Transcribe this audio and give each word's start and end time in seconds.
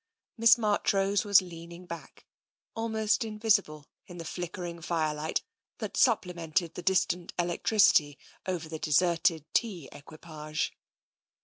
Miss 0.35 0.57
Marchrose 0.57 1.23
was 1.23 1.43
leaning 1.43 1.85
back, 1.85 2.25
almost 2.75 3.23
invisible 3.23 3.85
in 4.07 4.17
the 4.17 4.25
flickering 4.25 4.81
firelight 4.81 5.43
that 5.77 5.95
supplemented 5.95 6.73
the 6.73 6.81
dis 6.81 7.05
tant 7.05 7.33
electricity 7.37 8.17
over 8.47 8.67
the 8.67 8.79
deserted 8.79 9.45
tea 9.53 9.89
equipage. 9.91 10.73